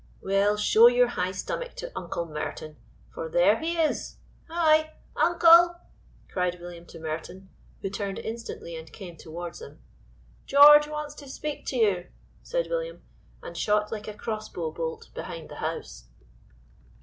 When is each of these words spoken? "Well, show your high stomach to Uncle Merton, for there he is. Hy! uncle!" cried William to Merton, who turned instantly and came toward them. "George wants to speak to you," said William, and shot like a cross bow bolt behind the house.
"Well, 0.19 0.57
show 0.57 0.87
your 0.87 1.09
high 1.09 1.31
stomach 1.31 1.75
to 1.75 1.91
Uncle 1.95 2.25
Merton, 2.25 2.75
for 3.13 3.29
there 3.29 3.59
he 3.59 3.77
is. 3.77 4.15
Hy! 4.49 4.95
uncle!" 5.15 5.75
cried 6.27 6.59
William 6.59 6.87
to 6.87 6.99
Merton, 6.99 7.49
who 7.83 7.89
turned 7.91 8.17
instantly 8.17 8.75
and 8.75 8.91
came 8.91 9.15
toward 9.15 9.53
them. 9.59 9.79
"George 10.47 10.87
wants 10.87 11.13
to 11.13 11.29
speak 11.29 11.67
to 11.67 11.75
you," 11.75 12.07
said 12.41 12.65
William, 12.67 13.03
and 13.43 13.55
shot 13.55 13.91
like 13.91 14.07
a 14.07 14.15
cross 14.17 14.49
bow 14.49 14.71
bolt 14.71 15.09
behind 15.13 15.49
the 15.49 15.57
house. 15.61 16.05